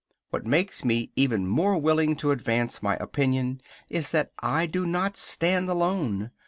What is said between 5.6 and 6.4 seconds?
alone.